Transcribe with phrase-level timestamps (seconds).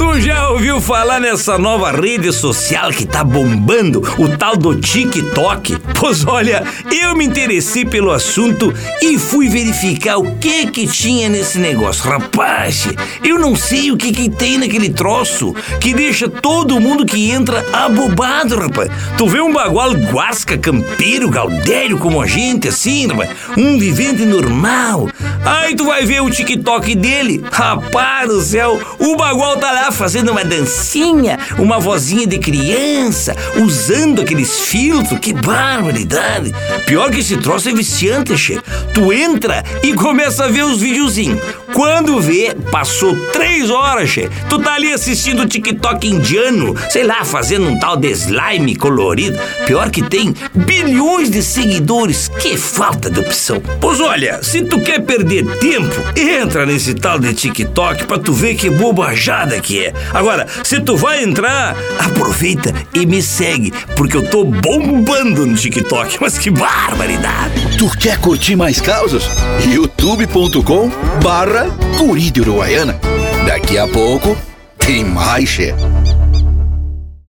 [0.00, 5.76] tu já ouviu falar nessa nova rede social que tá bombando, o tal do TikTok?
[5.98, 11.58] Pois olha, eu me interessei pelo assunto e fui verificar o que que tinha nesse
[11.58, 12.10] negócio.
[12.10, 12.88] Rapaz,
[13.22, 17.62] eu não sei o que que tem naquele troço que deixa todo mundo que entra
[17.70, 18.90] abobado, rapaz.
[19.18, 25.10] Tu vê um bagual guasca, campeiro, galdério como a gente, assim, rapaz, um vivente normal.
[25.44, 30.30] Aí tu vai ver o TikTok dele, rapaz do céu, o bagual tá lá fazendo
[30.30, 36.52] uma dancinha, uma vozinha de criança, usando aqueles filtros, que barbaridade.
[36.86, 38.60] Pior que esse troço é viciante, che.
[38.94, 41.40] Tu entra e começa a ver os videozinhos.
[41.72, 44.28] Quando vê, passou três horas, che.
[44.48, 49.38] Tu tá ali assistindo o TikTok indiano, sei lá, fazendo um tal de slime colorido.
[49.66, 52.28] Pior que tem bilhões de seguidores.
[52.40, 53.62] Que falta de opção.
[53.80, 58.54] Pois olha, se tu quer perder tempo, entra nesse tal de TikTok pra tu ver
[58.54, 59.92] que bobajada que é.
[60.12, 66.18] Agora, se tu vai entrar, aproveita e me segue, porque eu tô bombando no TikTok.
[66.20, 67.78] Mas que barbaridade!
[67.78, 69.24] Tu quer curtir mais causas?
[69.66, 70.90] youtube.com
[71.22, 72.98] barra guri de Uruguaiana.
[73.46, 74.36] Daqui a pouco
[74.78, 75.74] tem mais, che.